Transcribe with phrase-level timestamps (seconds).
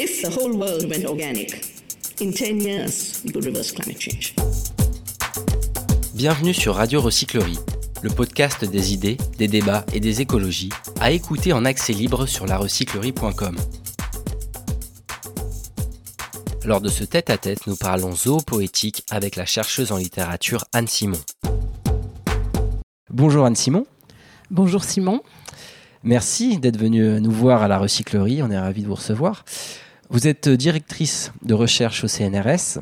[0.00, 1.60] If the whole world went organic,
[2.20, 4.32] in 10 years, we could reverse climate change.
[6.14, 7.58] Bienvenue sur Radio Recyclerie,
[8.02, 10.68] le podcast des idées, des débats et des écologies,
[11.00, 13.56] à écouter en accès libre sur larecyclerie.com.
[16.64, 21.20] Lors de ce tête-à-tête, nous parlons zoopoétique avec la chercheuse en littérature Anne Simon.
[23.10, 23.84] Bonjour Anne Simon.
[24.52, 25.22] Bonjour Simon.
[26.04, 29.44] Merci d'être venu nous voir à la recyclerie, on est ravis de vous recevoir.
[30.10, 32.80] Vous êtes directrice de recherche au CNRS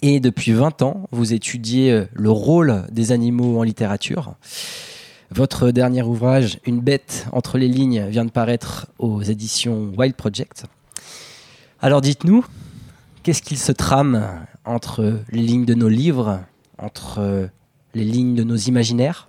[0.00, 4.34] et depuis 20 ans, vous étudiez le rôle des animaux en littérature.
[5.30, 10.64] Votre dernier ouvrage, Une bête entre les lignes, vient de paraître aux éditions Wild Project.
[11.82, 12.46] Alors dites-nous,
[13.22, 14.26] qu'est-ce qu'il se trame
[14.64, 16.40] entre les lignes de nos livres,
[16.78, 17.50] entre
[17.92, 19.27] les lignes de nos imaginaires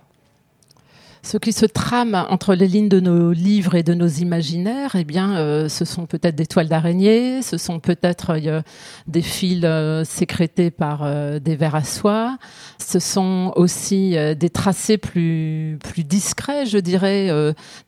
[1.22, 5.04] ce qui se trame entre les lignes de nos livres et de nos imaginaires, eh
[5.04, 8.62] bien, euh, ce sont peut-être des toiles d'araignée, ce sont peut-être euh,
[9.06, 11.00] des fils euh, sécrétés par
[11.40, 12.38] des vers à soie,
[12.78, 17.30] ce sont aussi des tracés plus, plus discrets, je dirais,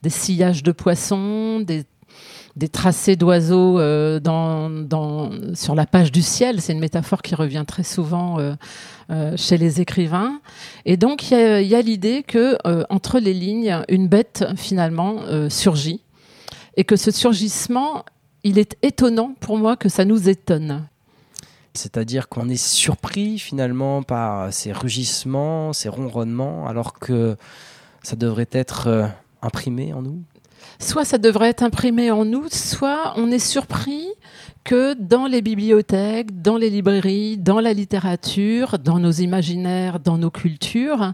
[0.01, 1.85] des sillages de poissons, des
[2.55, 4.19] des tracés d'oiseaux euh,
[5.55, 6.61] sur la page du ciel.
[6.61, 8.53] C'est une métaphore qui revient très souvent euh,
[9.09, 10.39] euh, chez les écrivains.
[10.85, 12.57] Et donc, il y a, l'idée que
[12.89, 15.17] entre les lignes, une bête finalement
[15.49, 16.01] surgit.
[16.75, 18.03] Et que ce surgissement,
[18.43, 20.87] il est étonnant pour moi que ça nous étonne.
[21.75, 27.35] C'est-à-dire qu'on est surpris finalement par ces rugissements, ces ronronnements, alors que
[28.03, 29.09] ça devrait être
[29.41, 30.23] imprimé en nous?
[30.83, 34.07] Soit ça devrait être imprimé en nous, soit on est surpris
[34.63, 40.29] que dans les bibliothèques, dans les librairies, dans la littérature, dans nos imaginaires, dans nos
[40.29, 41.13] cultures,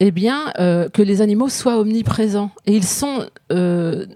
[0.00, 2.50] eh bien, euh, que les animaux soient omniprésents.
[2.66, 4.06] Et ils sont, euh,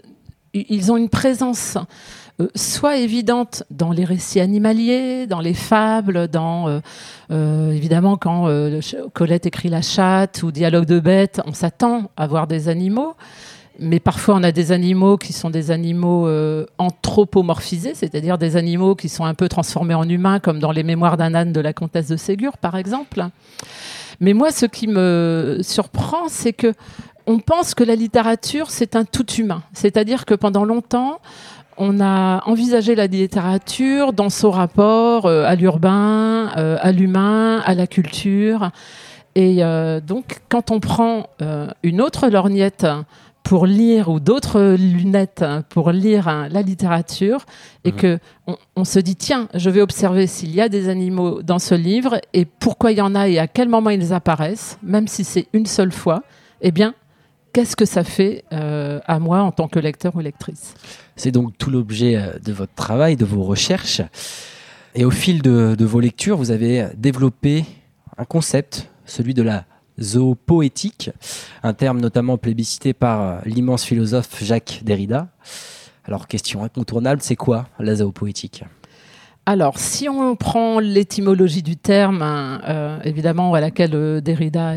[0.53, 1.79] ils ont une présence
[2.41, 6.81] euh, soit évidente dans les récits animaliers, dans les fables, dans
[7.31, 8.49] évidemment quand
[9.13, 13.15] Colette écrit La chatte ou Dialogue de bêtes, on s'attend à voir des animaux
[13.79, 18.95] mais parfois on a des animaux qui sont des animaux euh, anthropomorphisés, c'est-à-dire des animaux
[18.95, 21.73] qui sont un peu transformés en humains, comme dans les mémoires d'un âne de la
[21.73, 23.25] comtesse de Ségur, par exemple.
[24.21, 26.73] Mais moi, ce qui me surprend, c'est que
[27.27, 29.63] on pense que la littérature, c'est un tout humain.
[29.73, 31.21] C'est-à-dire que pendant longtemps,
[31.77, 37.75] on a envisagé la littérature dans son rapport euh, à l'urbain, euh, à l'humain, à
[37.75, 38.71] la culture.
[39.35, 39.61] Et
[40.07, 41.29] donc, quand on prend
[41.83, 42.87] une autre lorgnette,
[43.47, 47.47] pour lire ou d'autres lunettes pour lire hein, la littérature
[47.85, 47.97] et mhm.
[47.97, 48.19] que
[48.75, 52.21] on, se dit tiens je vais observer s'il y a des animaux dans ce livre
[52.33, 55.47] et pourquoi il y en a et à quel moment ils apparaissent même si c'est
[55.53, 56.25] une seule fois
[56.61, 56.93] eh bien
[57.53, 60.75] qu'est-ce que ça fait euh, à moi en tant que lecteur ou lectrice?
[61.15, 64.03] C'est donc tout l'objet euh, de votre travail de vos recherches
[64.97, 67.65] et au fil de vos lectures vous avez développé
[68.19, 69.67] un concept celui de la
[70.01, 71.11] zoopoétique,
[71.63, 75.29] un terme notamment plébiscité par euh, l'immense philosophe Jacques Derrida.
[76.05, 78.65] Alors, question incontournable, c'est quoi la zoopoétique?
[79.49, 84.75] Alors, si on prend l'étymologie du terme, hein, euh, évidemment à laquelle euh, Derrida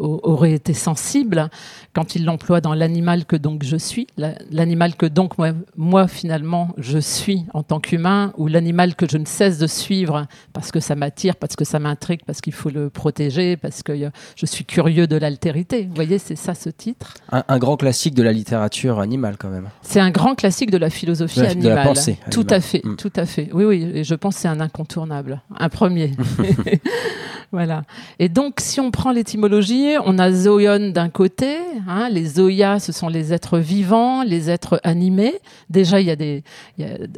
[0.00, 1.48] aurait été sensible
[1.92, 4.06] quand il l'emploie dans l'animal que donc je suis,
[4.50, 9.16] l'animal que donc moi, moi, finalement je suis en tant qu'humain, ou l'animal que je
[9.16, 12.70] ne cesse de suivre parce que ça m'attire, parce que ça m'intrigue, parce qu'il faut
[12.70, 15.84] le protéger, parce que euh, je suis curieux de l'altérité.
[15.84, 17.14] Vous voyez, c'est ça ce titre.
[17.30, 19.68] Un, grand classique de la littérature animale quand même.
[19.82, 21.62] C'est un grand classique de la philosophie animale.
[21.62, 22.18] De la pensée.
[22.30, 22.96] Tout à fait, mm.
[23.04, 23.50] Tout à fait.
[23.52, 26.12] Oui, oui, et je pense que c'est un incontournable, un premier.
[27.52, 27.82] voilà.
[28.18, 31.58] Et donc, si on prend l'étymologie, on a zoion d'un côté.
[31.86, 35.34] Hein, les zoïas, ce sont les êtres vivants, les êtres animés.
[35.68, 36.44] Déjà, il y a, des,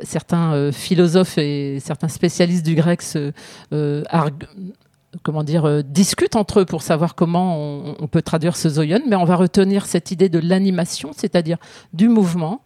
[0.03, 3.31] certains euh, philosophes et certains spécialistes du grec se,
[3.73, 4.03] euh,
[5.23, 9.01] comment dire, euh, discutent entre eux pour savoir comment on, peut traduire ce zoion.
[9.09, 11.59] Mais on va retenir cette idée de l'animation, c'est-à-dire
[11.93, 12.63] du mouvement,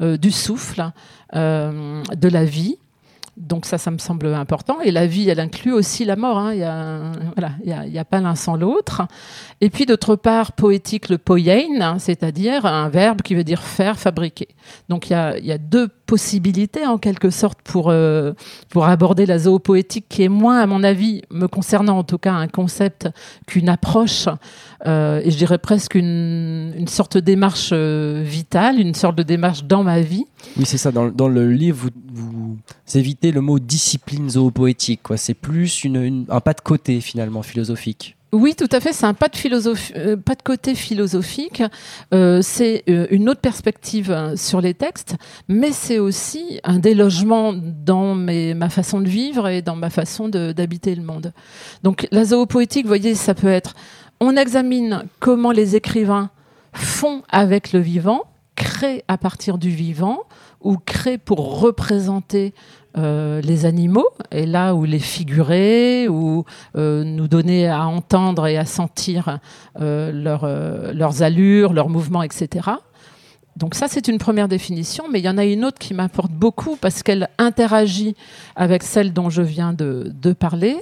[0.00, 0.90] du souffle,
[1.32, 2.78] de la vie.
[3.36, 4.80] Donc ça, ça me semble important.
[4.80, 6.38] Et la vie, elle inclut aussi la mort.
[6.38, 6.52] Hein.
[6.52, 7.00] Il n'y a,
[7.36, 9.02] voilà, il a, pas l'un sans l'autre.
[9.60, 13.98] Et puis d'autre part, poétique, le poiein, hein, c'est-à-dire un verbe qui veut dire faire,
[13.98, 14.48] fabriquer.
[14.88, 18.32] Donc il y a, y a deux possibilités en quelque sorte pour, euh,
[18.68, 22.32] pour aborder la zoopoétique qui est moins, à mon avis, me concernant en tout cas,
[22.32, 23.08] un concept
[23.46, 24.28] qu'une approche,
[24.86, 29.64] euh, et je dirais presque une, sorte de démarche euh, vitale, une sorte de démarche
[29.64, 30.26] dans ma vie.
[30.58, 30.92] Oui, c'est ça.
[30.92, 32.43] Dans, le livre, vous,
[32.94, 35.00] évitez le mot discipline zoopoétique.
[35.16, 38.16] C'est plus une, un pas de côté finalement philosophique.
[38.34, 38.92] Oui, tout à fait.
[38.92, 41.62] C'est un pas de, euh, pas de côté philosophique.
[42.12, 45.14] Euh, c'est euh, une autre perspective hein, sur les textes,
[45.46, 50.28] mais c'est aussi un délogement dans mes, ma façon de vivre et dans ma façon
[50.28, 51.32] d'habiter le monde.
[51.84, 53.76] Donc la zoopoétique, vous voyez, ça peut être
[54.20, 56.30] on examine comment les écrivains
[56.72, 58.22] font avec le vivant,
[58.56, 60.20] créent à partir du vivant
[60.60, 62.54] ou créent pour représenter
[62.96, 66.44] euh, les animaux, et là où les figurer, ou
[66.76, 69.40] euh, nous donner à entendre et à sentir
[69.80, 70.46] euh, leur,
[70.94, 72.70] leurs allures, leurs mouvements, etc.
[73.56, 76.32] Donc ça, c'est une première définition, mais il y en a une autre qui m'importe
[76.32, 78.16] beaucoup parce qu'elle interagit
[78.56, 80.76] avec celle dont je viens de parler.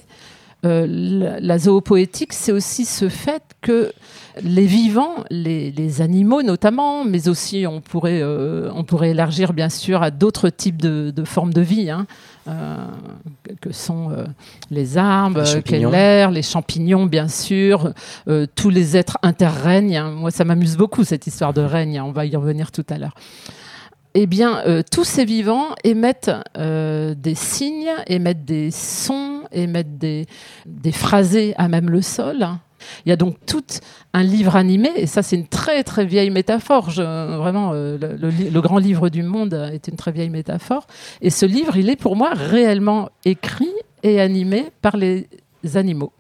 [0.65, 3.93] Euh, la, la zoopoétique, c'est aussi ce fait que
[4.45, 9.69] les vivants, les, les animaux notamment, mais aussi on pourrait, euh, on pourrait élargir bien
[9.69, 12.07] sûr à d'autres types de, de formes de vie, hein,
[12.49, 12.77] euh,
[13.61, 14.25] que- sont euh,
[14.71, 15.91] les arbres, Les qu'est champignons.
[15.91, 17.93] l'air, les champignons bien sûr,
[18.55, 19.97] tous les êtres interrègnes.
[19.97, 20.11] hein.
[20.13, 21.99] Moi, ça m'amuse beaucoup cette histoire de règne.
[21.99, 22.05] hein.
[22.07, 23.15] On va y revenir tout à l'heure.
[24.15, 30.27] Eh bien, euh, tous ces vivants émettent euh, des signes, émettent des sons, émettent des,
[30.67, 32.47] des phrasés à même le sol.
[33.07, 33.65] Il y a donc tout
[34.13, 36.91] un livre animé, et ça c'est une très très vieille métaphore.
[36.91, 40.87] Vraiment, euh, le, le grand livre du monde est une très vieille métaphore.
[41.23, 43.73] Et ce livre, il est pour moi réellement écrit
[44.03, 45.29] et animé par les
[45.75, 46.13] animaux.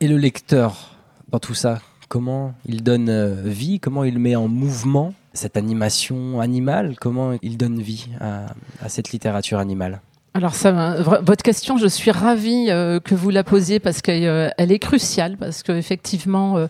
[0.00, 0.96] Et le lecteur,
[1.28, 6.96] dans tout ça, comment il donne vie, comment il met en mouvement cette animation animale,
[7.00, 8.46] comment il donne vie à,
[8.84, 10.00] à cette littérature animale?
[10.34, 14.72] Alors, ça, votre question, je suis ravie euh, que vous la posiez parce qu'elle elle
[14.72, 16.68] est cruciale, parce qu'effectivement, euh,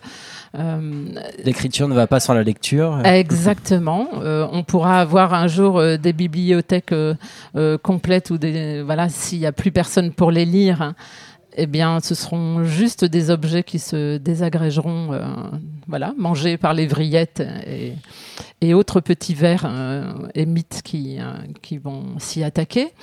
[0.59, 1.05] euh,
[1.45, 2.99] L'écriture ne va pas sans la lecture.
[3.05, 4.07] Exactement.
[4.23, 7.13] Euh, on pourra avoir un jour euh, des bibliothèques euh,
[7.55, 10.81] euh, complètes ou des voilà s'il n'y a plus personne pour les lire.
[10.81, 10.95] hein,
[11.55, 15.25] eh bien, ce seront juste des objets qui se désagrégeront, euh,
[15.87, 17.43] voilà, mangés par les vrillettes
[18.61, 22.93] et, autres petits vers euh, et mythes qui, euh, qui vont s'y attaquer.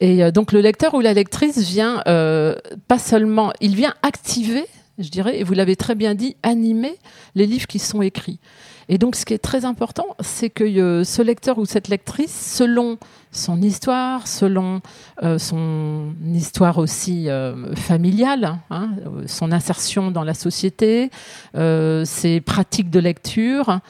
[0.00, 4.64] Et donc, le lecteur ou la lectrice vient pas seulement, il vient activer,
[4.98, 6.96] je dirais, et vous l'avez très bien dit, animer
[7.34, 8.40] les livres qui sont écrits.
[8.88, 12.54] Et donc, ce qui est très important, c'est que euh, ce lecteur ou cette lectrice,
[12.56, 12.98] selon
[13.32, 14.80] son histoire, selon
[15.22, 18.90] euh, son histoire aussi euh, familiale, hein,
[19.26, 21.10] son insertion dans la société,
[21.54, 23.80] ses pratiques de lecture,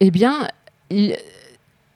[0.00, 0.48] eh bien,
[0.90, 1.16] il,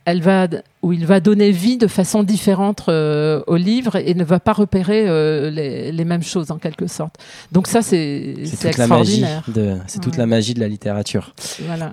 [0.04, 0.48] elle va,
[0.82, 4.52] ou il va donner vie de façon différente euh, au livre et ne va pas
[4.52, 7.16] repérer euh, les, les mêmes choses en quelque sorte.
[7.52, 9.76] Donc ça, c'est C'est c'est toute la magie extraordinaire.
[9.76, 11.34] de, c'est toute la magie de la littérature.
[11.66, 11.92] Voilà.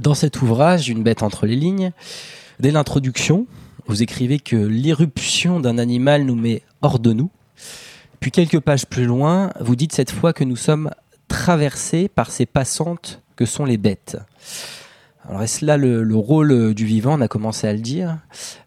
[0.00, 1.92] Dans cet ouvrage, Une bête entre les lignes,
[2.58, 3.46] dès l'introduction,
[3.86, 7.30] vous écrivez que l'irruption d'un animal nous met hors de nous.
[8.18, 10.90] Puis quelques pages plus loin, vous dites cette fois que nous sommes
[11.28, 14.16] traversés par ces passantes que sont les bêtes.
[15.28, 18.18] Alors est-ce là le, le rôle du vivant On a commencé à le dire.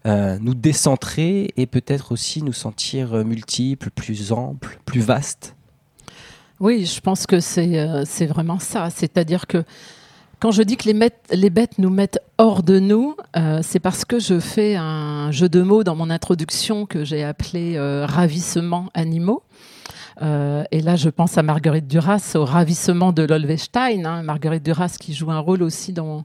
[0.06, 5.54] Euh, nous décentrer et peut-être aussi nous sentir multiples, plus amples, plus vastes?
[6.60, 8.90] Oui, je pense que c'est euh, vraiment ça.
[8.90, 9.62] C'est-à-dire que
[10.40, 14.18] quand je dis que les, bêtes nous mettent hors de nous, euh, c'est parce que
[14.18, 19.42] je fais un jeu de mots dans mon introduction que j'ai appelé euh, ravissement animaux.
[20.20, 24.04] Euh, et là, je pense à Marguerite Duras, au ravissement de l'Olvestein.
[24.04, 24.22] hein.
[24.22, 26.24] Marguerite Duras qui joue un rôle aussi dans,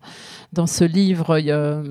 [0.52, 1.84] dans ce livre, euh,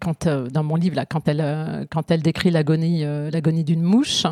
[0.00, 4.26] quand, euh, dans mon livre, là, quand, elle, quand elle décrit l'agonie l'agonie d'une mouche.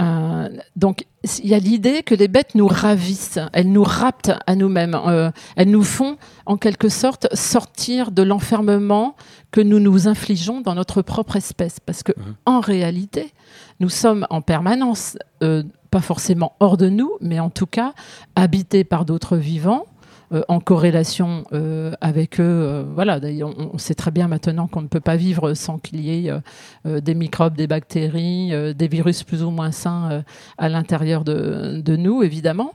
[0.00, 1.04] Euh, donc,
[1.42, 5.30] il y a l'idée que les bêtes nous ravissent, elles nous raptent à nous-mêmes, euh,
[5.54, 6.16] elles nous font
[6.46, 9.14] en quelque sorte sortir de l'enfermement
[9.50, 11.78] que nous nous infligeons dans notre propre espèce.
[11.78, 12.34] Parce que, Mhm.
[12.46, 13.32] en réalité,
[13.80, 17.92] nous sommes en permanence, euh, pas forcément hors de nous, mais en tout cas
[18.34, 19.84] habités par d'autres vivants.
[20.32, 23.20] Euh, en corrélation euh, avec eux, euh, voilà.
[23.20, 26.32] D'ailleurs, on, sait très bien maintenant qu'on ne peut pas vivre sans qu'il y ait
[26.84, 30.22] des microbes, des bactéries, des virus plus ou moins sains
[30.56, 32.72] à l'intérieur de, nous, évidemment.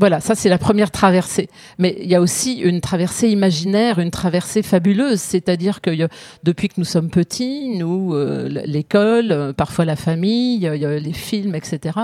[0.00, 1.48] Voilà, ça c'est la première traversée.
[1.78, 5.90] Mais il y a aussi une traversée imaginaire, une traversée fabuleuse, c'est-à-dire que
[6.44, 8.14] depuis que nous sommes petits, nous,
[8.48, 11.98] l'école, parfois la famille, les films, etc.,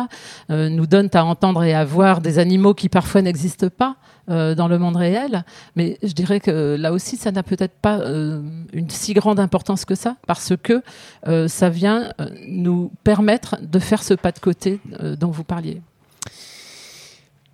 [0.51, 3.97] nous donnent à entendre et à voir des animaux qui parfois n'existent pas
[4.31, 5.45] euh, dans le monde réel.
[5.77, 8.41] Mais je dirais que là aussi, ça n'a peut-être pas euh,
[8.73, 10.83] une si grande importance que ça, parce que
[11.27, 12.11] euh, ça vient
[12.47, 14.81] nous permettre de faire ce pas de côté
[15.21, 15.83] dont vous parliez.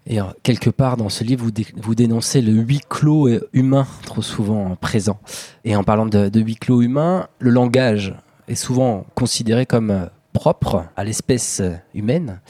[0.07, 4.77] Et quelque part dans ce livre, vous, vous dénoncez le huis clos humain trop souvent
[4.77, 5.19] présent.
[5.65, 8.15] Et en parlant de, de huis clos humain, le langage
[8.47, 11.63] est souvent considéré comme propre à l'espèce
[11.95, 12.41] humaine.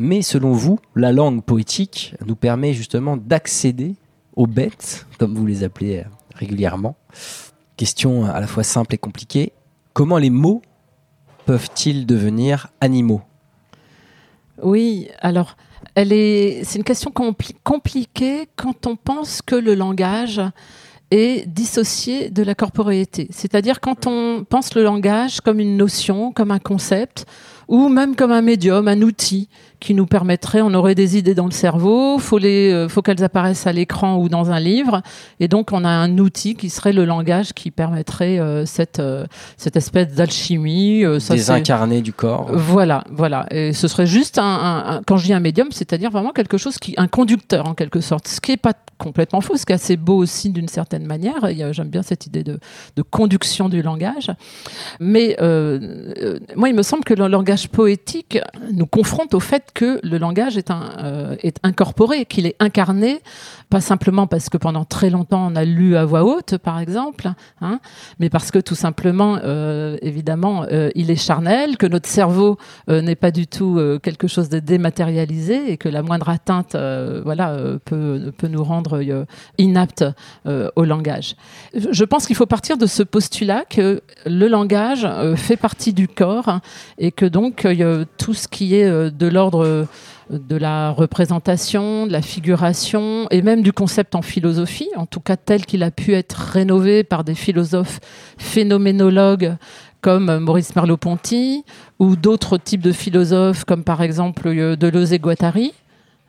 [0.00, 3.96] Mais selon vous, la langue poétique nous permet justement d'accéder
[4.36, 6.04] aux bêtes, comme vous les appelez euh,
[6.36, 6.94] régulièrement.
[7.76, 9.52] Question à la fois simple et compliquée.
[9.94, 10.62] Comment les mots
[11.46, 13.22] peuvent-ils devenir animaux?
[14.62, 15.56] Oui, alors
[15.96, 20.40] est, c'est une question compli- compliquée quand on pense que le langage
[21.10, 23.26] est dissocié de la corporéité.
[23.30, 27.26] C'est-à-dire quand on pense le langage comme une notion, comme un concept,
[27.68, 29.48] ou même comme un médium, un outil
[29.80, 33.22] qui nous permettrait, on aurait des idées dans le cerveau, faut les, euh, faut qu'elles
[33.22, 35.02] apparaissent à l'écran ou dans un livre,
[35.38, 39.26] et donc on a un outil qui serait le langage qui permettrait euh, cette euh,
[39.56, 41.04] cette espèce d'alchimie.
[41.04, 43.46] euh, Désincarnés du corps voilà, voilà.
[43.52, 46.58] Et ce serait juste un, un- un- quand je dis un médium, c'est-à-dire vraiment quelque
[46.58, 49.70] chose qui, un conducteur en quelque sorte, ce qui est pas complètement faux, ce qui
[49.70, 51.36] est assez beau aussi d'une certaine manière.
[51.70, 52.58] J'aime bien cette idée de,
[52.96, 54.32] de conduction du langage.
[54.98, 55.36] Mais
[56.56, 58.38] moi, il me semble que le langage poétique
[58.72, 63.20] nous confronte au fait que le langage est, euh, incorporé, qu'il est incarné,
[63.70, 67.30] pas simplement parce que pendant très longtemps on a lu à voix haute, par exemple,
[67.60, 67.80] hein,
[68.18, 72.58] mais parce que tout simplement, euh, évidemment, euh, il est charnel, que notre cerveau
[72.88, 76.74] euh, n'est pas du tout euh, quelque chose de dématérialisé et que la moindre atteinte,
[76.74, 79.02] euh, voilà, euh, peut, peut nous rendre
[79.58, 80.04] inaptes
[80.46, 81.36] au langage.
[81.74, 85.06] Je pense qu'il faut partir de ce postulat que le langage
[85.36, 86.60] fait partie du corps
[86.98, 87.66] et que donc
[88.16, 89.86] tout ce qui est de l'ordre
[90.30, 95.36] de la représentation, de la figuration et même du concept en philosophie, en tout cas
[95.36, 98.00] tel qu'il a pu être rénové par des philosophes
[98.36, 99.56] phénoménologues
[100.00, 101.64] comme Maurice Merleau-Ponty
[101.98, 105.72] ou d'autres types de philosophes comme par exemple euh, Deleuze et Guattari,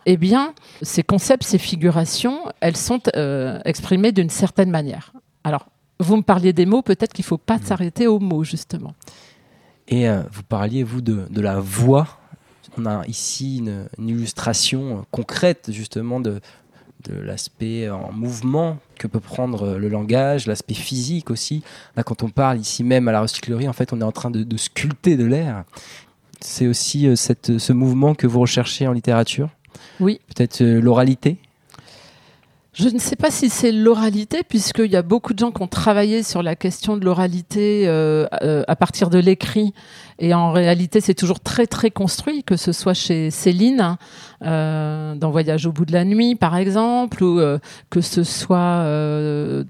[0.05, 5.13] eh bien, ces concepts, ces figurations, elles sont euh, exprimées d'une certaine manière.
[5.43, 5.67] Alors,
[5.99, 8.93] vous me parliez des mots, peut-être qu'il ne faut pas s'arrêter aux mots, justement.
[9.87, 12.18] Et euh, vous parliez, vous, de, de la voix.
[12.77, 16.39] On a ici une, une illustration euh, concrète, justement, de,
[17.09, 21.63] de l'aspect en mouvement que peut prendre euh, le langage, l'aspect physique aussi.
[21.95, 24.31] Là, quand on parle ici même à la recyclerie, en fait, on est en train
[24.31, 25.63] de, de sculpter de l'air.
[26.41, 29.49] C'est aussi euh, cette, ce mouvement que vous recherchez en littérature?
[29.99, 30.19] Oui.
[30.27, 31.37] Peut-être euh, l'oralité?
[32.71, 35.67] Je ne sais pas si c'est l'oralité, puisqu'il y a beaucoup de gens qui ont
[35.67, 39.73] travaillé sur la question de l'oralité euh, euh, à partir de l'écrit.
[40.19, 43.97] Et en réalité, c'est toujours très, très construit, que ce soit chez Céline,
[44.45, 47.41] euh, dans Voyage au bout de la nuit, par exemple, ou
[47.89, 48.83] que ce soit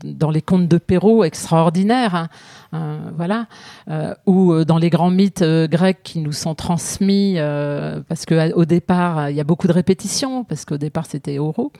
[0.03, 2.27] dans les contes de Perrault, extraordinaires, hein,
[2.71, 3.47] voilà,
[3.89, 8.25] euh, ou euh, dans les grands mythes euh, grecs qui nous sont transmis, euh, parce
[8.25, 11.71] qu'au départ, il y a beaucoup de répétitions, parce qu'au départ, c'était oraux.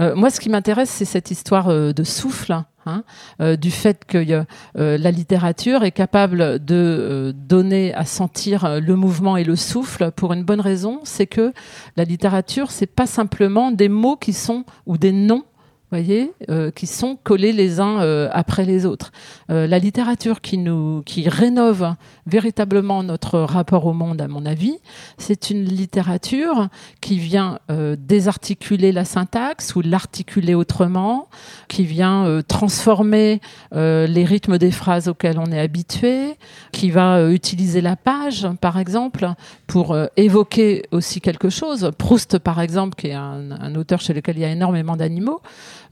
[0.00, 2.54] Euh, moi, ce qui m'intéresse, c'est cette histoire euh, de souffle,
[2.86, 3.04] hein,
[3.40, 8.80] euh, du fait que euh, la littérature est capable de euh, donner à sentir euh,
[8.80, 11.52] le mouvement et le souffle pour une bonne raison, c'est que
[11.96, 15.44] la littérature, c'est pas simplement des mots qui sont ou des noms.
[15.92, 19.12] Voyez, euh, qui sont collés les uns euh, après les autres.
[19.50, 21.94] Euh, la littérature qui nous, qui rénove
[22.24, 24.78] véritablement notre rapport au monde, à mon avis,
[25.18, 26.68] c'est une littérature
[27.02, 27.58] qui vient
[27.98, 31.28] désarticuler la syntaxe ou l'articuler autrement,
[31.68, 33.40] qui vient transformer
[33.72, 36.36] les rythmes des phrases auxquelles on est habitué,
[36.70, 39.28] qui va utiliser la page, par exemple,
[39.66, 41.90] pour évoquer aussi quelque chose.
[41.98, 45.42] Proust, par exemple, qui est un auteur chez lequel il y a énormément d'animaux,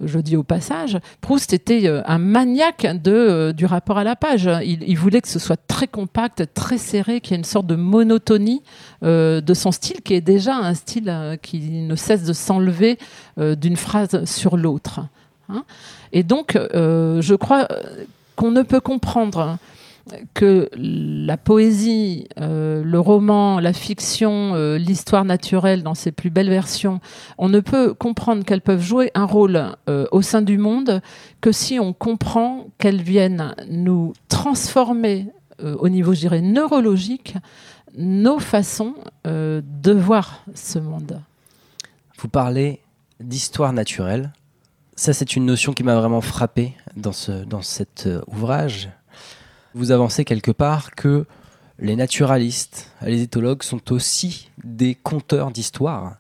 [0.03, 4.49] je dis au passage, Proust était euh, un maniaque euh, du rapport à la page.
[4.65, 7.77] Il, voulait que ce soit très compact, très serré, qu'il y ait une sorte de
[7.77, 8.63] monotonie
[9.03, 12.99] euh, de son style, qui est déjà un style qui ne cesse de s'enlever
[13.37, 15.01] d'une phrase sur l'autre.
[15.49, 15.65] hein.
[16.13, 17.69] Et donc, je crois
[18.37, 19.59] qu'on ne peut comprendre
[20.35, 26.49] que la poésie, euh, le roman, la fiction, euh, l'histoire naturelle dans ses plus belles
[26.49, 27.01] versions,
[27.39, 31.01] on ne peut comprendre qu'elles peuvent jouer un rôle euh, au sein du monde
[31.41, 35.27] que si on comprend qu'elles viennent nous transformer
[35.63, 37.35] au niveau, je dirais, neurologique,
[37.95, 38.95] nos façons
[39.27, 41.21] de voir ce monde.
[42.17, 42.81] Vous parlez
[43.21, 44.33] d'histoire naturelle.
[44.97, 48.89] Ça, c'est une notion qui m'a vraiment frappé dans, ce, dans cet ouvrage.
[49.75, 51.27] Vous avancez quelque part que
[51.79, 56.17] les naturalistes, les éthologues sont aussi des conteurs d'histoire,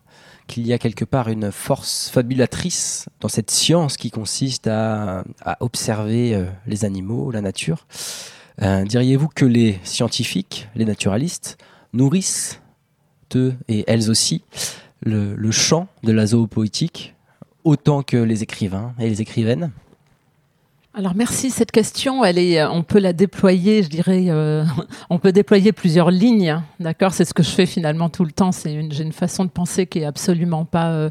[0.47, 5.25] qu'il y a quelque part une force fabulatrice dans cette science qui consiste à,
[5.59, 7.87] observer euh, les animaux, la nature.
[8.63, 11.59] Euh, Diriez-vous que les scientifiques, les naturalistes,
[11.93, 12.61] nourrissent,
[13.35, 14.43] eux et elles aussi,
[15.03, 17.15] le, le champ de la zoopoétique
[17.65, 19.71] autant que les écrivains et les écrivaines?
[20.93, 24.65] Alors merci cette question, elle est, on peut la déployer, je dirais, euh,
[25.11, 27.15] on peut déployer plusieurs lignes, d'accord?
[27.15, 28.51] C'est ce que je fais finalement tout le temps.
[28.51, 31.09] C'est une, j'ai une façon de penser qui est absolument pas euh,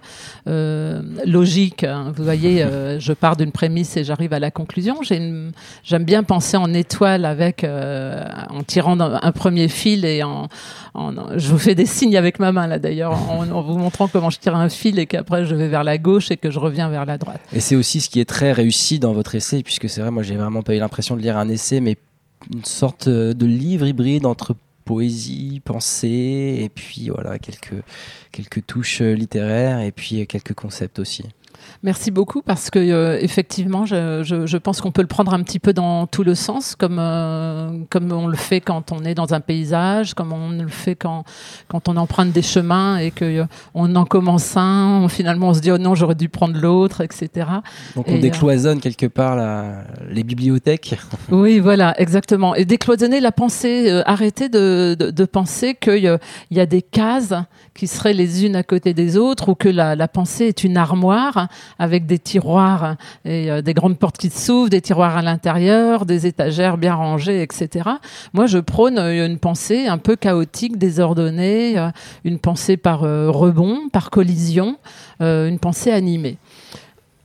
[0.50, 1.86] euh, logique.
[1.86, 2.12] hein.
[2.14, 4.98] Vous voyez, euh, je pars d'une prémisse et j'arrive à la conclusion.
[5.02, 5.54] J'aime
[6.02, 10.50] bien penser en étoile avec, euh, en tirant un premier fil et en,
[11.38, 14.40] je vous fais des signes avec ma main là d'ailleurs, en vous montrant comment je
[14.40, 17.06] tire un fil et qu'après je vais vers la gauche et que je reviens vers
[17.06, 17.40] la droite.
[17.54, 20.24] Et c'est aussi ce qui est très réussi dans votre essai, puisque c'est vrai, moi
[20.24, 21.96] j'ai vraiment pas eu l'impression de lire un essai, mais
[22.52, 27.84] une sorte euh, de livre hybride entre poésie, pensée, et puis voilà, quelques,
[28.32, 31.24] quelques touches euh, littéraires, et puis euh, quelques concepts aussi.
[31.82, 35.42] Merci beaucoup parce que euh, effectivement, je, je- je pense qu'on peut le prendre un
[35.44, 39.16] petit peu dans tout le sens, comme euh, comme on le fait quand on est
[39.16, 41.24] dans un paysage, comme on le fait quand
[41.70, 43.46] quand on emprunte des chemins et que euh,
[43.76, 47.00] on en commence un, on- finalement on se dit oh non j'aurais dû prendre l'autre,
[47.00, 47.48] etc.
[47.96, 50.98] Donc on décloisonne quelque part la- les bibliothèques.
[51.32, 52.56] Oui, voilà, exactement.
[52.56, 56.18] Et décloisonner la pensée, arrêter de, de, de penser qu'il
[56.52, 57.34] y a des cases
[57.80, 61.48] qui seraient les unes à côté des autres ou que la, pensée est une armoire
[61.80, 66.28] avec des tiroirs et euh, des grandes portes qui s'ouvrent, des tiroirs à l'intérieur, des
[66.28, 67.90] étagères bien rangées, etc.
[68.34, 71.88] Moi, je prône euh, une pensée un peu chaotique, désordonnée, euh,
[72.26, 74.78] une pensée par rebond, par collision,
[75.22, 76.38] une pensée animée.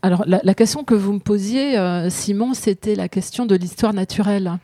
[0.03, 1.77] Alors, la, question que vous me posiez,
[2.11, 4.59] Simon, c'était la question de l'histoire naturelle.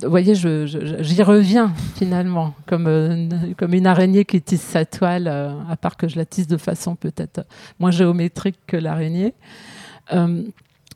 [0.00, 5.52] Vous voyez, j'y reviens finalement, comme, euh, comme une araignée qui tisse sa toile, euh,
[5.70, 7.44] à part que je la tisse de façon peut-être
[7.78, 9.34] moins géométrique que l'araignée.
[10.14, 10.42] Euh,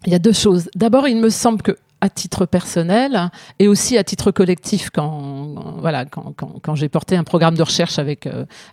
[0.06, 0.68] Il y a deux choses.
[0.74, 1.72] D'abord, il me semble que
[2.02, 7.16] à titre personnel et aussi à titre collectif quand voilà quand, quand- quand j'ai porté
[7.16, 8.28] un programme de recherche avec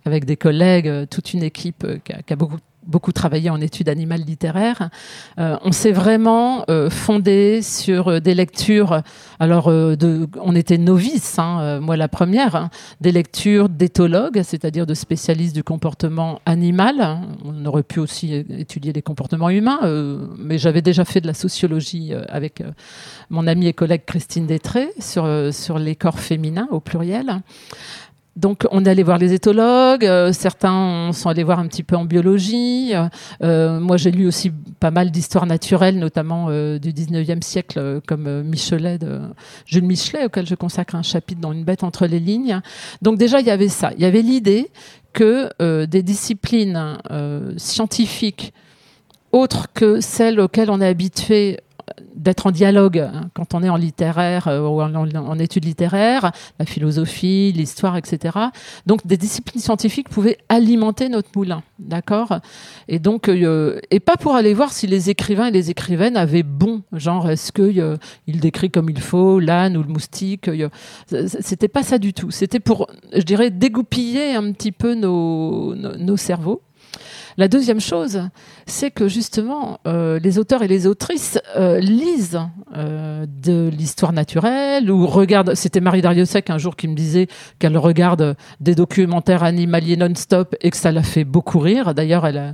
[0.06, 3.90] avec des collègues toute une équipe qui a, qui a beaucoup beaucoup travaillé en études
[3.90, 4.90] animales littéraires
[5.40, 9.02] euh, on s'est vraiment euh, fondé sur euh, des lectures
[9.40, 12.70] alors on était novices hein, moi la première hein,
[13.02, 19.02] des lectures d'éthologues c'est-à-dire de spécialistes du comportement animal on aurait pu aussi étudier les
[19.02, 19.80] comportements humains
[20.38, 22.64] mais j'avais déjà fait de la sociologie avec
[23.30, 27.42] mon amie et collègue Christine Détré sur, sur les corps féminins au pluriel.
[28.36, 31.96] Donc, on est allé voir les éthologues, euh, certains sont allés voir un petit peu
[31.96, 32.94] en biologie.
[33.44, 38.42] euh, moi, j'ai lu aussi pas mal d'histoires naturelles, notamment euh, du 19e siècle, comme
[38.42, 38.98] Michelet,
[39.68, 42.60] Jules Michelet, auquel je consacre un chapitre dans Une bête entre les lignes.
[43.04, 43.92] Donc, déjà, il y avait ça.
[43.98, 44.72] Il y avait l'idée
[45.14, 45.50] que
[45.86, 46.98] des disciplines
[47.58, 48.52] scientifiques
[49.32, 51.60] autres que celles auxquelles on est habitué
[52.16, 55.66] d'être en dialogue hein, quand on est en littéraire euh, ou en, en- en études
[55.66, 58.38] littéraires, la philosophie, l'histoire, etc.
[58.86, 62.40] Donc des disciplines scientifiques pouvaient alimenter notre moulin, d'accord?
[62.88, 66.44] Et donc euh, et pas pour aller voir si les écrivains et les écrivaines avaient
[66.44, 70.70] bon, genre est-ce que euh, il décrit comme il faut l'âne ou le moustique euh,
[71.42, 72.32] C'était pas ça du tout.
[72.32, 76.62] C'était pour, je dirais, dégoupiller un petit peu nos, nos, nos cerveaux.
[77.38, 78.22] La deuxième chose,
[78.66, 82.40] c'est que justement, euh, les auteurs et les autrices euh, lisent
[82.76, 85.56] euh, de l'histoire naturelle ou regardent.
[85.56, 87.28] C'était Marie Dariussec un jour qui me disait
[87.60, 91.94] qu'elle regarde des documentaires animaliers non-stop et que ça la fait beaucoup rire.
[91.94, 92.54] D'ailleurs, elle a,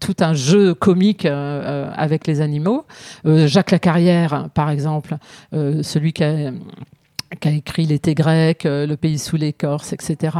[0.00, 2.84] tout un jeu comique avec les animaux.
[3.24, 5.16] Jacques Lacarrière, par exemple,
[5.52, 6.52] celui qui a
[7.40, 10.36] qui a écrit L'été grec, euh, Le pays sous l'écorce, etc.,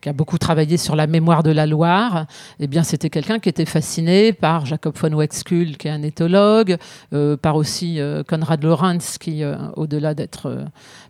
[0.00, 2.26] qui a beaucoup travaillé sur la mémoire de la Loire,
[2.60, 6.76] eh bien, c'était quelqu'un qui était fasciné par Jacob von Wexkull, qui est un éthologue,
[7.12, 10.66] euh, par aussi euh, Konrad Lorenz, qui, euh, au-delà d'être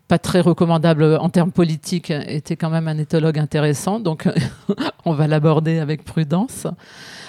[0.09, 4.01] pas très recommandable en termes politiques, était quand même un éthologue intéressant.
[4.01, 4.29] Donc,
[5.05, 6.67] on va l'aborder avec prudence.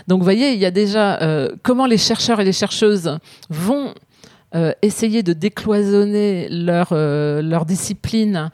[0.07, 1.19] Donc, vous voyez, il y a déjà
[1.63, 3.17] comment les chercheurs et les chercheuses
[3.49, 3.93] vont
[4.53, 8.51] euh, essayer de décloisonner leur, euh, leur discipline,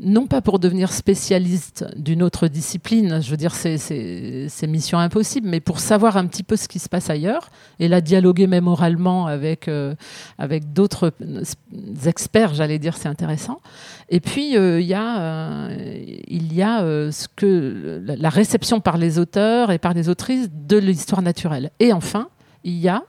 [0.00, 5.60] non pas pour devenir spécialiste d'une autre discipline, je veux dire, c'est- mission impossible, mais
[5.60, 9.26] pour savoir un petit peu ce qui se passe ailleurs, et là, dialoguer même oralement
[9.26, 9.94] avec, euh,
[10.38, 11.12] avec d'autres
[12.06, 13.60] experts, j'allais dire, c'est intéressant.
[14.08, 15.68] Et puis, euh, y a,
[16.26, 16.80] il y a
[17.12, 21.70] ce que, la réception par les auteurs et par les autrices de l'histoire naturelle.
[21.78, 22.28] Et enfin,
[22.64, 23.04] il y a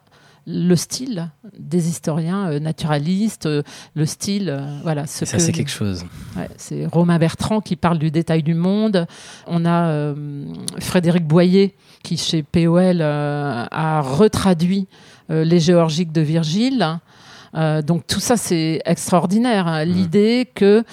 [0.48, 3.64] le style des historiens euh, naturalistes, euh,
[3.96, 5.08] le style, euh, voilà.
[5.08, 6.06] Ce Ça, que- c'est quelque chose.
[6.36, 9.08] Ouais, c'est Romain Bertrand qui parle du détail du monde.
[9.48, 10.46] On a euh,
[10.80, 14.88] Frédéric Boyer qui, chez POL, euh, a retraduit
[15.32, 17.00] euh, les géorgiques de Virgile.
[17.56, 19.66] Euh, donc tout ça, c'est extraordinaire.
[19.68, 19.86] hein.
[19.86, 20.84] L'idée que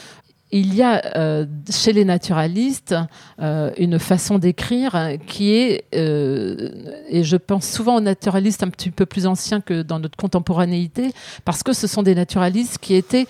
[0.52, 2.94] il y a euh, chez les naturalistes
[3.40, 6.68] euh, une façon d'écrire qui est, euh,
[7.08, 11.12] et je pense souvent aux naturalistes un petit peu plus anciens que dans notre contemporanéité,
[11.46, 13.26] parce que ce sont des naturalistes qui étaient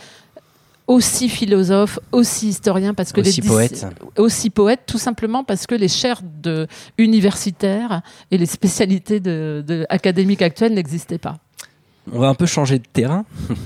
[0.88, 3.86] aussi philosophes, aussi historiens, parce que Aussi les poètes.
[4.18, 6.66] aussi poètes, tout simplement parce que les chaires de
[6.98, 11.36] universitaires et les spécialités de, de- académiques actuelles n'existaient pas.
[12.12, 13.24] On va un peu changer de terrain.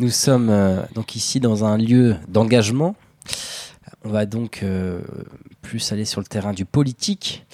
[0.00, 2.94] Nous sommes euh, donc ici dans un lieu d'engagement.
[4.04, 5.00] On va donc euh,
[5.60, 7.44] plus aller sur le terrain du politique.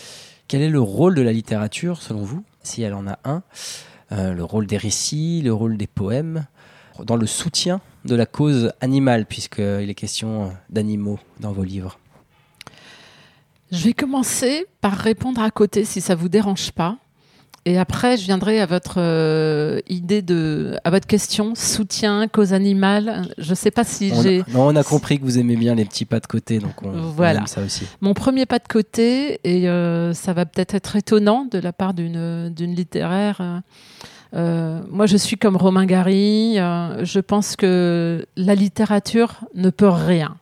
[0.46, 3.42] Quel est le rôle de la littérature selon vous, si elle en a un?
[4.12, 6.44] Euh, Le rôle des récits, le rôle des poèmes,
[7.02, 11.98] dans le soutien de la cause animale, puisqu'il est question d'animaux dans vos livres.
[13.72, 16.98] Je vais commencer par répondre à côté si ça vous dérange pas.
[17.66, 23.28] Et après, je viendrai à votre euh, idée de, à votre question, soutien, cause animale.
[23.38, 24.38] Je ne sais pas si On j'ai.
[24.52, 26.90] non, on a compris que vous aimez bien les petits pas de côté, donc on,
[26.90, 27.40] on Voilà.
[27.40, 27.86] aime ça aussi.
[28.02, 31.94] Mon premier pas de côté, et euh, ça va peut-être être étonnant de la part
[31.94, 33.40] d'une d'une littéraire.
[34.34, 36.56] euh, moi, je suis comme Romain Gary.
[36.56, 40.36] je pense que la littérature ne peut rien.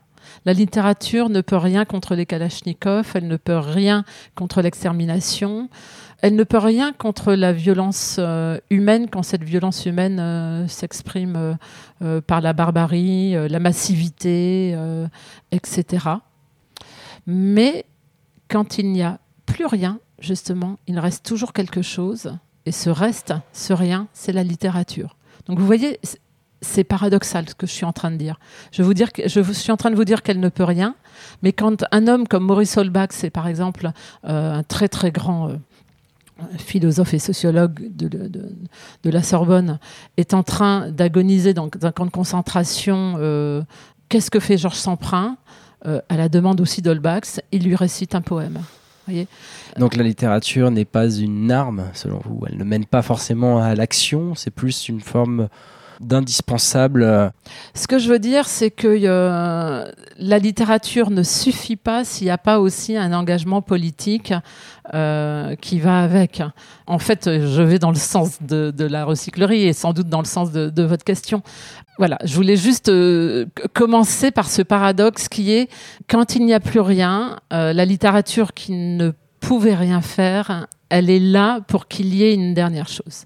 [0.45, 4.05] La littérature ne peut rien contre les Kalachnikovs, elle ne peut rien
[4.35, 5.69] contre l'extermination,
[6.23, 11.57] elle ne peut rien contre la violence euh, humaine quand cette violence humaine euh, s'exprime
[12.01, 14.77] euh, par la barbarie, la massivité,
[15.51, 16.07] etc.
[17.27, 17.85] Mais
[18.49, 22.37] quand il n'y a plus rien, justement, il reste toujours quelque chose.
[22.67, 25.17] Et ce reste, ce rien, c'est la littérature.
[25.47, 25.99] Donc vous voyez,
[26.61, 28.39] c'est paradoxal ce que je suis en train de dire.
[28.71, 30.95] Je, vous que, je suis en train de vous dire qu'elle ne peut rien,
[31.43, 33.91] mais quand un homme comme Maurice Holbach, c'est par exemple
[34.23, 35.57] un très très grand
[36.59, 39.79] philosophe et sociologue de, de- la Sorbonne,
[40.17, 43.63] est en train d'agoniser dans un camp de concentration, euh,
[44.09, 45.37] qu'est-ce que fait Georges Semprin
[45.85, 48.59] Euh, à la demande aussi d'Holbach, il lui récite un poème.
[49.09, 49.27] Voyez
[49.79, 52.41] Donc la littérature n'est pas une arme, selon vous.
[52.49, 55.49] Elle ne mène pas forcément à l'action, c'est plus une forme
[56.03, 57.03] d'indispensable.
[57.03, 57.31] euh,
[57.75, 59.85] Ce que je veux dire, c'est que euh,
[60.19, 64.35] la littérature ne suffit pas s'il n'y a pas aussi un engagement politique
[64.95, 66.43] euh, qui va avec.
[66.87, 70.27] En fait, je vais dans le sens de, la recyclerie et sans doute dans le
[70.27, 71.43] sens de, votre question.
[71.99, 72.91] Voilà, je voulais juste
[73.73, 75.71] commencer par ce paradoxe qui est
[76.09, 81.19] quand il n'y a plus rien, la littérature qui ne pouvait rien faire, elle est
[81.19, 83.25] là pour qu'il y ait une dernière chose.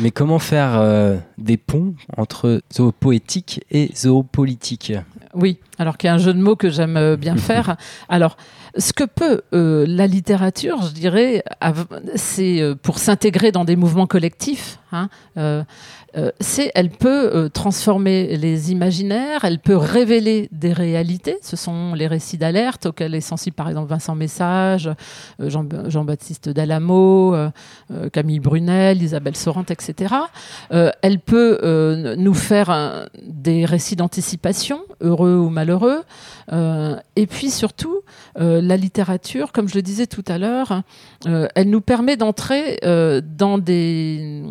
[0.00, 4.92] Mais comment faire euh, des ponts entre zoopoétique et zoopolitique
[5.34, 7.76] Oui, alors qu'il y a un jeu de mots que j'aime euh, bien faire.
[8.08, 8.36] Alors,
[8.76, 11.44] ce que peut euh, la littérature, je dirais,
[12.16, 14.78] c'est euh, pour s'intégrer dans des mouvements collectifs.
[14.90, 15.08] hein,
[16.38, 21.36] c'est, elle peut transformer les imaginaires, elle peut révéler des réalités.
[21.42, 24.88] Ce sont les récits d'alerte auxquels est sensible, par exemple, Vincent Message,
[25.40, 27.50] euh, Jean- Jean-Baptiste Dallamo, euh,
[27.92, 30.14] euh, Camille Brunel, Isabelle Sorante, etc.
[30.72, 36.02] Euh, elle peut nous faire des récits d'anticipation, heureux ou malheureux.
[37.16, 38.00] Et puis surtout,
[38.36, 40.82] la littérature, comme je le disais tout à l'heure,
[41.24, 44.42] elle nous permet d'entrer dans, des,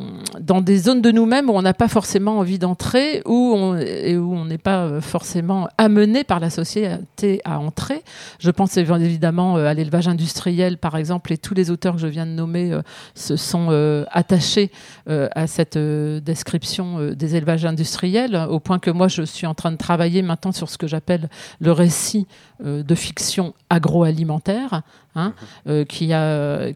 [0.77, 4.57] zones de nous-mêmes où on n'a pas forcément envie d'entrer, où et où on n'est
[4.57, 8.03] pas forcément amené par la société à entrer.
[8.39, 12.25] Je pense évidemment à l'élevage industriel, par exemple, et tous les auteurs que je viens
[12.25, 12.81] de nommer euh,
[13.15, 14.71] se sont euh, attachés
[15.09, 19.71] euh, à cette description des élevages industriels, au point que moi, je suis en train
[19.71, 22.27] de travailler maintenant sur ce que j'appelle le récit
[22.63, 24.83] de fiction agroalimentaire,
[25.15, 25.33] hein,
[25.67, 26.71] euh, qui, a,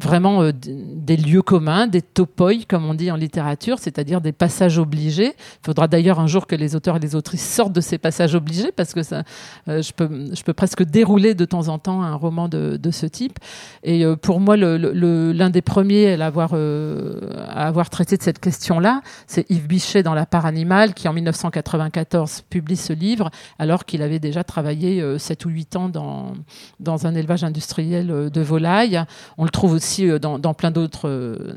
[0.00, 4.78] vraiment euh, des lieux communs, des topoi, comme on dit en littérature, c'est-à-dire des passages
[4.78, 5.34] obligés.
[5.36, 8.34] Il faudra d'ailleurs un jour que les auteurs et les autrices sortent de ces passages
[8.34, 9.22] obligés, parce que ça,
[9.68, 13.38] euh, je, peux, presque dérouler de temps en temps un roman de, ce type.
[13.82, 20.02] Et pour moi, l'un des premiers à avoir, traité de cette question-là, c'est Yves Bichet
[20.02, 25.00] dans La part animale, qui en 1994 publie ce livre, alors qu'il avait déjà travaillé
[25.00, 26.32] euh, 7 ou 8 ans dans,
[26.80, 29.02] dans un élevage industriel euh, de volailles.
[29.38, 31.08] On le trouve aussi euh, dans, dans plein d'autres.
[31.08, 31.54] euh,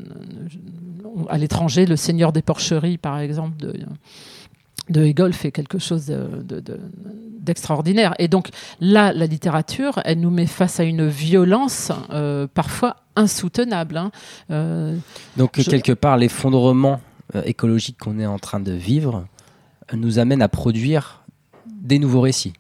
[1.30, 3.74] à l'étranger, Le Seigneur des Porcheries, par exemple, de,
[4.90, 6.80] de Hegel fait quelque chose de- de- de-
[7.40, 8.14] d'extraordinaire.
[8.20, 8.50] Et donc
[8.82, 13.98] là, la littérature, elle nous met face à une violence euh, parfois insoutenable.
[13.98, 14.12] hein.
[14.52, 14.96] Euh,
[15.38, 17.02] Donc Je- quelque part, l'effondrement
[17.36, 19.26] euh, écologique qu'on est en train de vivre
[19.94, 21.24] nous amène à produire
[21.82, 22.54] des nouveaux récits.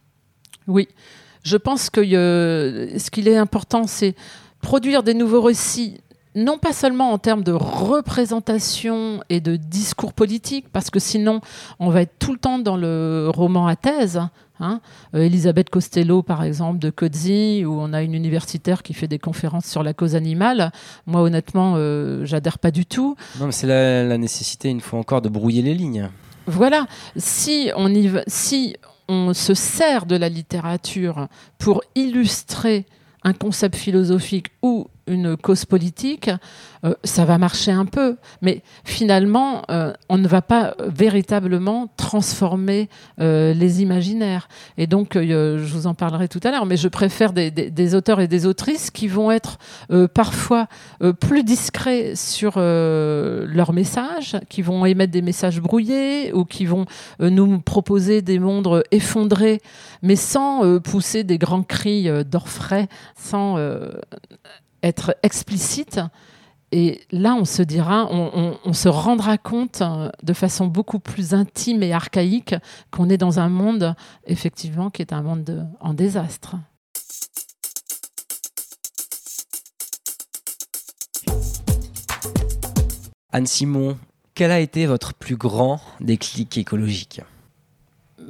[0.67, 0.87] Oui,
[1.47, 4.15] je pense que euh, ce qu'il est important, c'est
[4.61, 6.01] produire des nouveaux récits,
[6.35, 11.39] non pas seulement en termes de représentation et de discours politique, parce que sinon,
[11.79, 14.19] on va être tout le temps dans le roman à thèse.
[14.59, 14.81] Hein.
[15.15, 19.19] Euh, Elisabeth Costello, par exemple, de Codzi, où on a une universitaire qui fait des
[19.19, 20.71] conférences sur la cause animale.
[21.05, 23.15] Moi, honnêtement, euh, j'adhère pas du tout.
[23.39, 26.09] Non, mais c'est la, la nécessité, une fois encore, de brouiller les lignes.
[26.47, 26.87] Voilà.
[27.15, 28.75] Si on y va, si
[29.07, 32.85] on se sert de la littérature pour illustrer
[33.23, 36.29] un concept philosophique ou une cause politique,
[36.85, 38.17] euh, ça va marcher un peu.
[38.41, 42.89] Mais finalement, euh, on ne va pas véritablement transformer
[43.19, 44.47] euh, les imaginaires.
[44.77, 48.19] Et donc, je vous en parlerai tout à l'heure, mais je préfère des, des, auteurs
[48.19, 49.57] et des autrices qui vont être
[50.13, 50.67] parfois
[51.19, 56.85] plus discrets sur leurs messages, qui vont émettre des messages brouillés ou qui vont
[57.19, 59.61] nous proposer des mondes effondrés,
[60.01, 63.57] mais sans pousser des grands cris d'orfraie, sans
[64.87, 65.99] être explicite.
[66.71, 71.81] Et là, on se dira, on, se rendra compte euh, de façon beaucoup plus intime
[71.81, 72.55] et archaïque
[72.91, 73.95] qu'on est dans un monde,
[74.25, 76.57] effectivement, qui est un monde de, en désastre.
[83.31, 83.97] Anne Simon,
[84.33, 87.21] quel a été votre plus grand déclic écologique?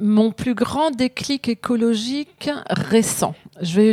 [0.00, 3.34] Mon plus grand déclic écologique récent.
[3.62, 3.90] J'ai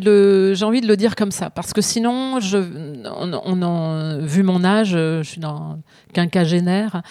[0.63, 5.23] envie de le dire comme ça, parce que sinon, on, on vu mon âge, je
[5.23, 5.79] suis dans
[6.13, 7.01] quinquagénaire,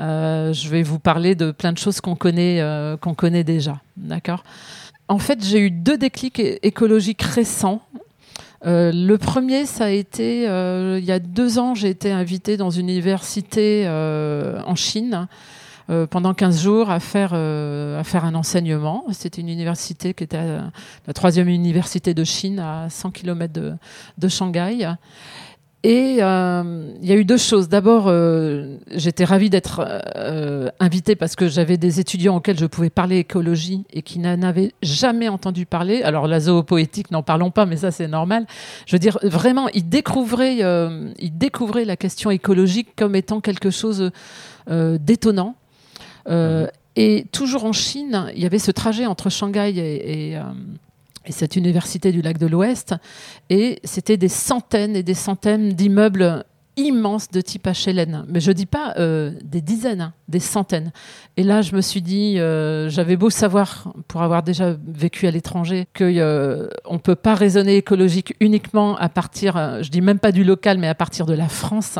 [0.00, 2.96] euh, je vais vous parler de plein de choses qu'on connaît, euh,
[3.44, 4.44] déjà, d'accord?
[5.08, 7.82] En fait, j'ai eu deux déclics écologiques récents.
[8.66, 12.56] Euh, le premier, ça a été euh, il y a deux ans, j'ai été invitée
[12.56, 15.28] dans une université euh, en Chine
[15.90, 19.04] euh, pendant 15 jours à faire, euh, à faire un enseignement.
[19.12, 20.58] C'était une université qui était
[21.06, 23.74] la troisième université de Chine à 100 km de,
[24.18, 24.94] de Shanghai.
[25.84, 27.68] Et euh, il y a eu deux choses.
[27.68, 29.82] D'abord, euh, j'étais ravie d'être
[30.16, 34.40] euh, invitée parce que j'avais des étudiants auxquels je pouvais parler écologie et qui n'en
[34.40, 36.02] avaient jamais entendu parler.
[36.02, 38.46] Alors la zoopoétique, n'en parlons pas, mais ça c'est normal.
[38.86, 43.68] Je veux dire, vraiment, ils découvraient, euh, ils découvraient la question écologique comme étant quelque
[43.68, 44.10] chose
[44.70, 45.54] euh, d'étonnant.
[46.28, 49.74] Euh, et toujours en Chine, il y avait ce trajet entre Shanghai
[50.36, 50.52] euh,
[51.26, 52.94] et cette université du lac de l'Ouest,
[53.50, 56.44] et c'était des centaines et des centaines d'immeubles
[56.76, 58.24] immenses de type HLN.
[58.28, 60.92] Mais je dis pas euh, des dizaines, hein, des centaines.
[61.36, 65.30] Et là, je me suis dit, euh, j'avais beau savoir, pour avoir déjà vécu à
[65.30, 70.32] l'étranger, qu'on euh, ne peut pas raisonner écologique uniquement à partir, je dis même pas
[70.32, 71.98] du local, mais à partir de la France.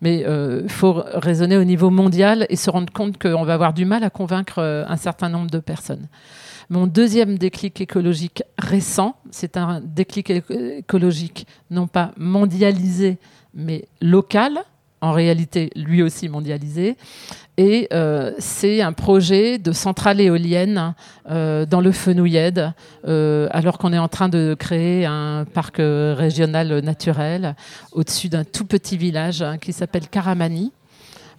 [0.00, 3.84] Mais il faut raisonner au niveau mondial et se rendre compte qu'on va avoir du
[3.84, 6.06] mal à convaincre un certain nombre de personnes.
[6.70, 13.18] Mon deuxième déclic écologique récent, c'est un déclic écologique non pas mondialisé,
[13.54, 14.58] mais local,
[15.00, 16.96] en réalité lui aussi mondialisé.
[17.56, 20.94] Et euh, c'est un projet de centrale éolienne
[21.30, 22.72] euh, dans le Fenouillède,
[23.06, 27.56] euh, alors qu'on est en train de créer un parc régional naturel
[27.92, 30.72] au-dessus d'un tout petit village hein, qui s'appelle Karamani.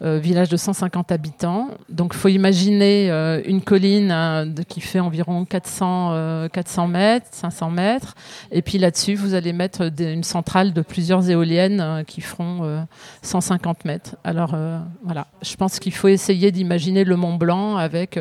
[0.02, 1.72] Euh, village de 150 habitants.
[1.90, 7.28] Donc, il faut imaginer euh, une colline euh, de, qui fait environ 400, 400 mètres,
[7.32, 8.16] 500 mètres.
[8.50, 12.86] Et puis là-dessus, vous allez mettre des, une centrale de plusieurs éoliennes qui feront
[13.24, 14.16] 150 mètres.
[14.24, 14.56] Alors,
[15.04, 15.28] voilà.
[15.42, 18.18] Je pense qu'il faut essayer d'imaginer le Mont Blanc avec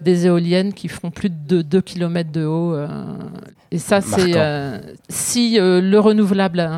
[0.00, 2.76] des éoliennes qui feront plus de 2 km de haut.
[3.72, 4.34] et ça, c'est
[5.08, 6.68] si le renouvelable,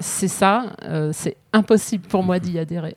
[0.00, 0.64] c'est ça,
[1.12, 2.96] c'est impossible pour moi d'y adhérer.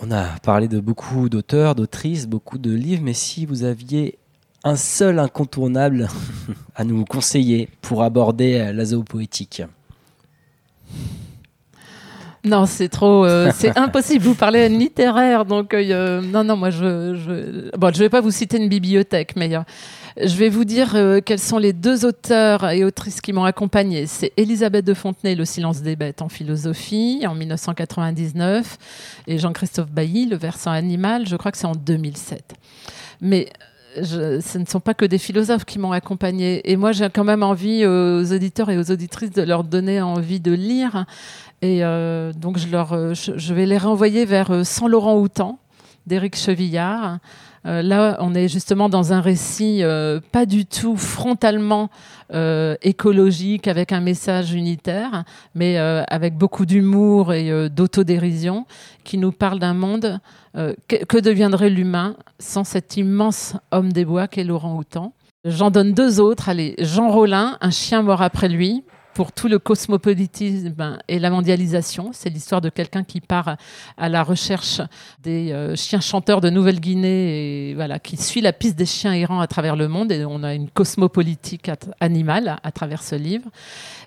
[0.00, 4.18] On a parlé de beaucoup d'auteurs, d'autrices, beaucoup de livres, mais si vous aviez
[4.64, 6.08] un seul incontournable
[6.76, 9.62] à nous conseiller pour aborder la zoopoétique
[12.44, 14.24] non, c'est trop, euh, c'est impossible.
[14.24, 18.08] Vous parlez à une littéraire, donc euh, non, non, moi je, je, bon, je vais
[18.08, 19.60] pas vous citer une bibliothèque, mais euh,
[20.22, 24.06] je vais vous dire euh, quels sont les deux auteurs et autrices qui m'ont accompagnée.
[24.06, 28.78] C'est Elisabeth de Fontenay, Le silence des bêtes en philosophie, en 1999,
[29.26, 32.54] et Jean-Christophe Bailly, Le versant animal, je crois que c'est en 2007.
[33.20, 33.48] Mais
[34.04, 36.70] ce ne sont pas que des philosophes qui m'ont accompagnée.
[36.70, 40.40] Et moi, j'ai quand même envie aux auditeurs et aux auditrices de leur donner envie
[40.40, 41.06] de lire.
[41.62, 45.58] Et euh, donc, je, leur, je, je, vais les renvoyer vers Sans Laurent Houtan
[46.06, 47.18] d'Éric Chevillard.
[47.66, 51.90] Euh, là, on est justement dans un récit euh, pas du tout frontalement
[52.32, 58.66] euh, écologique avec un message unitaire, mais avec beaucoup d'humour et d'autodérision,
[59.04, 60.20] qui nous parle d'un monde.
[60.54, 65.12] Que, que, deviendrait l'humain sans cet immense homme des bois qu'est Laurent Houtan
[65.44, 66.48] J'en donne deux autres.
[66.48, 68.82] Allez, Jean Rollin, Un chien mort après lui,
[69.18, 72.10] pour tout le cosmopolitisme et la mondialisation.
[72.12, 73.56] C'est l'histoire de quelqu'un qui part
[73.96, 74.80] à la recherche
[75.24, 79.40] des euh, chiens chanteurs de Nouvelle-Guinée et voilà, qui suit la piste des chiens errants
[79.40, 80.12] à travers le monde.
[80.12, 83.50] Et on a une cosmopolitique animale à, travers ce livre.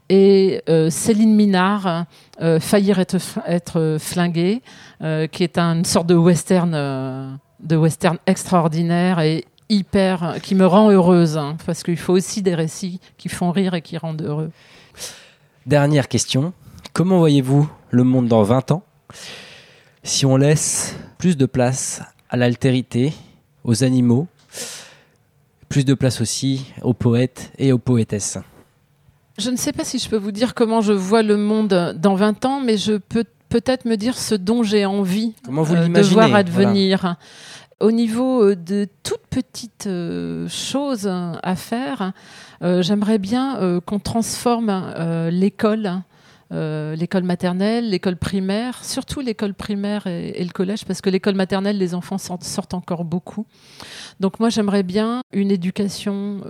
[0.07, 2.05] Et euh, Céline Minard,
[2.39, 4.61] euh, Faillir être, être flingué,
[5.01, 11.37] qui est une sorte de western, de western extraordinaire et hyper, qui me rend heureuse,
[11.37, 14.51] hein, parce qu'il faut aussi des récits qui font rire et qui rendent heureux.
[15.67, 16.53] Dernière question.
[16.91, 18.83] Comment voyez-vous le monde dans 20 ans
[20.03, 23.13] si on laisse plus de place à l'altérité,
[23.63, 24.27] aux animaux,
[25.69, 28.39] plus de place aussi aux poètes et aux poétesses?
[29.37, 32.15] Je ne sais pas si je peux vous dire comment je vois le monde dans
[32.15, 36.33] 20 ans, mais je peux peut-être me dire ce dont j'ai envie euh, de voir
[36.33, 37.17] advenir
[37.81, 42.13] au niveau euh, de toutes petites euh, choses à faire,
[42.61, 44.69] euh, j'aimerais bien qu'on transforme
[45.31, 46.01] l'école.
[46.51, 51.95] l'école maternelle, l'école primaire, surtout l'école primaire et, le collège, parce que l'école maternelle, les
[51.95, 53.45] enfants sortent, encore beaucoup.
[54.19, 56.41] Donc moi, j'aimerais bien une éducation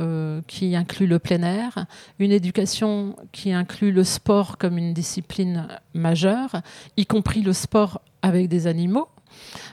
[0.47, 1.85] qui inclut le plein air,
[2.17, 6.61] une éducation qui inclut le sport comme une discipline majeure,
[6.97, 9.07] y compris le sport avec des animaux,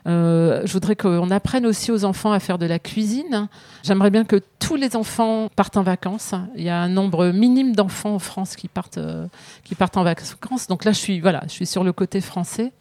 [0.07, 3.48] euh, je voudrais qu'on apprenne aussi aux enfants à faire de la cuisine.
[3.83, 6.35] J'aimerais bien que tous les enfants partent en vacances.
[6.57, 9.26] Il y a un nombre minime d'enfants en France qui partent, euh,
[9.64, 10.66] qui partent en vacances.
[10.68, 12.72] Donc là, je suis, voilà, je suis sur le côté français.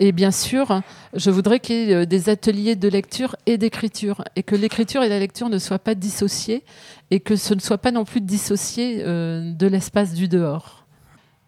[0.00, 0.80] Et bien sûr,
[1.12, 5.04] je voudrais qu'il y ait euh, des ateliers de lecture et d'écriture, et que l'écriture
[5.04, 6.64] et la lecture ne soient pas dissociées,
[7.12, 10.83] et que ce ne soit pas non plus dissocié de l'espace du dehors.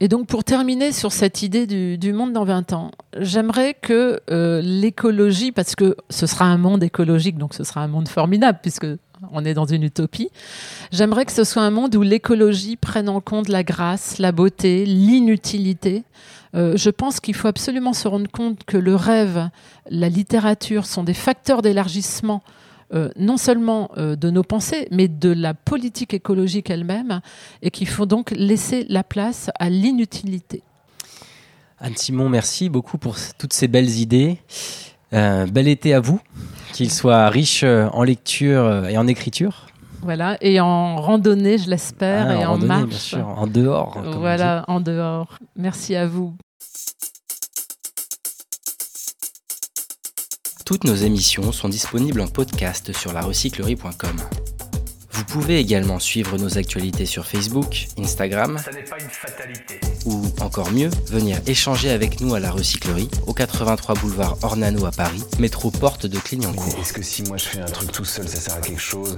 [0.00, 4.61] Et donc, pour terminer sur cette idée du, monde dans 20 ans, j'aimerais que euh,
[4.61, 8.87] l'écologie, parce que ce sera un monde écologique, donc ce sera un monde formidable, puisque
[9.32, 10.28] on est dans une utopie,
[10.92, 14.85] j'aimerais que ce soit un monde où l'écologie prenne en compte la grâce, la beauté,
[14.85, 16.04] l'inutilité.
[16.54, 19.48] Euh, je pense qu'il faut absolument se rendre compte que le rêve,
[19.88, 22.42] la littérature sont des facteurs d'élargissement
[22.94, 27.20] euh, non seulement euh, de nos pensées, mais de la politique écologique elle-même,
[27.62, 30.62] et qu'il faut donc laisser la place à l'inutilité.
[31.79, 34.38] Anne-Simon, merci beaucoup pour toutes ces belles idées.
[35.12, 36.20] Euh, bel été à vous,
[36.72, 39.66] qu'il soit riche en lecture et en écriture.
[40.03, 42.88] Voilà, et en randonnée, je l'espère, ah, et en, marche.
[42.88, 44.01] Bien sûr, en dehors.
[44.18, 45.38] Voilà, en dehors.
[45.57, 46.35] Merci à vous.
[50.66, 54.16] Toutes nos émissions sont disponibles en podcast sur larecyclerie.com.
[55.12, 58.59] Vous pouvez également suivre nos actualités sur Facebook, Instagram,
[60.07, 64.90] ou encore mieux, venir échanger avec nous à la recyclerie, au 83 boulevard Ornano à
[64.90, 66.76] Paris, métro porte de Clignancourt.
[66.81, 69.14] Est-ce que si moi je fais un truc tout seul, ça sert à quelque chose?